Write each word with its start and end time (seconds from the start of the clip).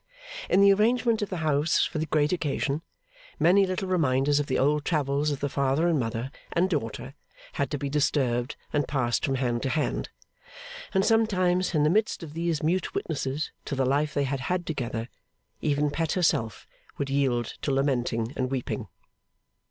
In 0.49 0.61
the 0.61 0.73
arrangement 0.73 1.21
of 1.21 1.29
the 1.29 1.37
house 1.45 1.85
for 1.85 1.99
the 1.99 2.07
great 2.07 2.33
occasion, 2.33 2.81
many 3.37 3.67
little 3.67 3.87
reminders 3.87 4.39
of 4.39 4.47
the 4.47 4.57
old 4.57 4.83
travels 4.83 5.29
of 5.29 5.41
the 5.41 5.47
father 5.47 5.87
and 5.87 5.99
mother 5.99 6.31
and 6.53 6.71
daughter 6.71 7.13
had 7.53 7.69
to 7.69 7.77
be 7.77 7.87
disturbed 7.87 8.55
and 8.73 8.87
passed 8.87 9.23
from 9.23 9.35
hand 9.35 9.61
to 9.61 9.69
hand; 9.69 10.09
and 10.91 11.05
sometimes, 11.05 11.75
in 11.75 11.83
the 11.83 11.89
midst 11.91 12.23
of 12.23 12.33
these 12.33 12.63
mute 12.63 12.95
witnesses, 12.95 13.51
to 13.65 13.75
the 13.75 13.85
life 13.85 14.15
they 14.15 14.23
had 14.23 14.39
had 14.39 14.65
together, 14.65 15.07
even 15.61 15.91
Pet 15.91 16.13
herself 16.13 16.65
would 16.97 17.11
yield 17.11 17.53
to 17.61 17.69
lamenting 17.71 18.33
and 18.35 18.49
weeping. 18.49 18.87